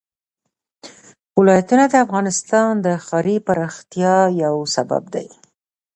[1.39, 5.27] ولایتونه د افغانستان د ښاري پراختیا یو سبب دی.